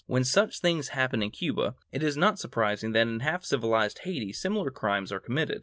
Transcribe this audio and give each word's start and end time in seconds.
When 0.07 0.23
such 0.23 0.61
things 0.61 0.87
happen 0.97 1.21
in 1.21 1.29
Cuba, 1.29 1.75
it 1.91 2.01
is 2.01 2.17
not 2.17 2.39
surprising 2.39 2.93
that 2.93 3.01
in 3.07 3.19
half 3.19 3.45
civilized 3.45 3.99
Hayti 3.99 4.33
similar 4.33 4.71
crimes 4.71 5.11
are 5.11 5.19
committed. 5.19 5.59